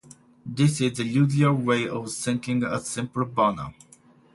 This 0.47 0.81
is 0.81 0.97
the 0.97 1.03
usual 1.05 1.53
way 1.53 1.87
of 1.87 2.09
singing 2.09 2.63
a 2.63 2.79
simple 2.79 3.23
varnam. 3.23 3.75